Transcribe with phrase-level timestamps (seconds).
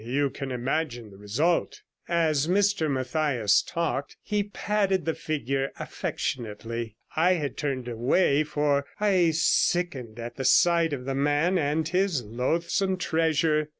[0.03, 6.95] You can imagine the result.' As Mr Mathias talked, he patted the figure affectionately.
[7.15, 12.23] I had turned away, for I sickened at the sight of the man and his
[12.23, 13.69] loathsome treasure.